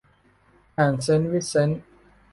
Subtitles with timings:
[0.77, 1.81] อ่าวเซนต์วินเซนต์